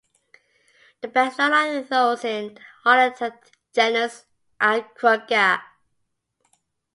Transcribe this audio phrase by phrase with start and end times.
[1.01, 3.37] The best known are those in the Holarctic
[3.71, 4.25] genus
[4.59, 5.61] "Agroeca".